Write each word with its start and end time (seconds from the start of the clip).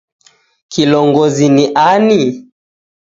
Kilongozi 0.67 1.49
ni 1.49 1.65
ani 1.75 2.21